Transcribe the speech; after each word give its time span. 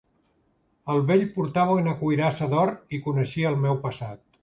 El 0.93 1.03
vell 1.11 1.27
portava 1.35 1.77
una 1.83 1.95
cuirassa 2.01 2.51
d'or, 2.57 2.75
i 2.99 3.05
coneixia 3.09 3.53
el 3.55 3.65
meu 3.69 3.83
passat. 3.89 4.23